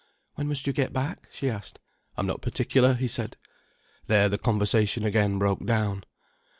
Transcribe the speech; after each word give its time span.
"When 0.33 0.47
must 0.47 0.65
you 0.65 0.73
get 0.73 0.93
back?" 0.93 1.27
she 1.31 1.47
asked. 1.47 1.77
"I'm 2.17 2.25
not 2.25 2.41
particular," 2.41 2.95
he 2.95 3.07
said. 3.07 3.37
There 4.07 4.29
the 4.29 4.39
conversation 4.39 5.03
again 5.03 5.37
broke 5.37 5.63
down. 5.63 6.05